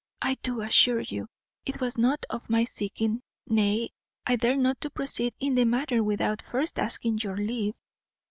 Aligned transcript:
I 0.19 0.33
do 0.41 0.61
assure 0.61 1.01
you, 1.01 1.27
it 1.63 1.79
was 1.79 1.95
not 1.95 2.25
of 2.27 2.49
my 2.49 2.63
seeking, 2.63 3.21
nay, 3.45 3.91
I 4.25 4.35
dare 4.35 4.57
not 4.57 4.83
proceed 4.95 5.35
in 5.39 5.53
the 5.53 5.63
matter 5.65 6.03
without 6.03 6.41
first 6.41 6.79
asking 6.79 7.19
your 7.19 7.37
leave. 7.37 7.75